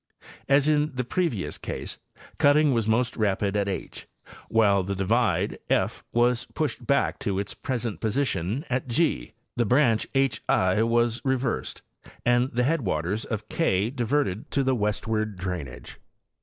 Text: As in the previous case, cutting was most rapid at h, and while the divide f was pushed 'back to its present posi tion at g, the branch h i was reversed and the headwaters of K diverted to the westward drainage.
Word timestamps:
As 0.49 0.67
in 0.67 0.93
the 0.95 1.03
previous 1.03 1.59
case, 1.59 1.99
cutting 2.39 2.73
was 2.73 2.87
most 2.87 3.15
rapid 3.17 3.55
at 3.55 3.67
h, 3.67 4.07
and 4.25 4.37
while 4.49 4.81
the 4.81 4.95
divide 4.95 5.59
f 5.69 6.03
was 6.11 6.45
pushed 6.55 6.87
'back 6.87 7.19
to 7.19 7.37
its 7.37 7.53
present 7.53 8.01
posi 8.01 8.25
tion 8.25 8.65
at 8.67 8.87
g, 8.87 9.33
the 9.55 9.63
branch 9.67 10.07
h 10.15 10.41
i 10.49 10.81
was 10.81 11.21
reversed 11.23 11.83
and 12.25 12.51
the 12.51 12.63
headwaters 12.63 13.25
of 13.25 13.47
K 13.47 13.91
diverted 13.91 14.49
to 14.49 14.63
the 14.63 14.73
westward 14.73 15.37
drainage. 15.37 15.99